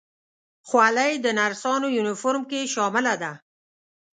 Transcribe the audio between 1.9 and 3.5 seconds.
یونیفورم کې شامله ده.